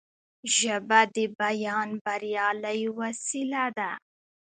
ژبه 0.57 0.99
د 1.15 1.17
بیان 1.39 1.89
بریالۍ 2.05 2.81
وسیله 2.99 3.65
ده 3.77 3.91